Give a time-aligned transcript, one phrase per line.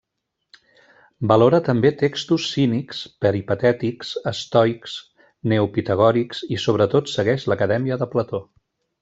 [1.31, 4.97] Valora també textos cínics, peripatètics, estoics,
[5.53, 8.43] neopitagòrics i sobretot segueix l'Acadèmia de Plató.